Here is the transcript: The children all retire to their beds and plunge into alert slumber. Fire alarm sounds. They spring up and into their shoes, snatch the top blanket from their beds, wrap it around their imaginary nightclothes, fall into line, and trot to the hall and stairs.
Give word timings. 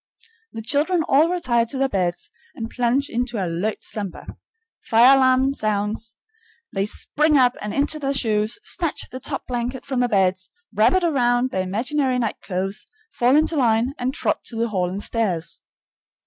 The 0.53 0.63
children 0.63 1.03
all 1.03 1.29
retire 1.29 1.67
to 1.67 1.77
their 1.77 1.87
beds 1.87 2.31
and 2.55 2.71
plunge 2.71 3.07
into 3.07 3.37
alert 3.37 3.83
slumber. 3.83 4.25
Fire 4.83 5.15
alarm 5.15 5.53
sounds. 5.53 6.15
They 6.73 6.87
spring 6.87 7.37
up 7.37 7.55
and 7.61 7.71
into 7.71 7.99
their 7.99 8.11
shoes, 8.15 8.57
snatch 8.63 9.01
the 9.11 9.19
top 9.19 9.45
blanket 9.45 9.85
from 9.85 9.99
their 9.99 10.09
beds, 10.09 10.49
wrap 10.73 10.93
it 10.93 11.03
around 11.03 11.51
their 11.51 11.61
imaginary 11.61 12.17
nightclothes, 12.17 12.87
fall 13.13 13.35
into 13.35 13.55
line, 13.55 13.93
and 13.99 14.11
trot 14.11 14.39
to 14.45 14.55
the 14.55 14.69
hall 14.69 14.89
and 14.89 15.03
stairs. 15.03 15.61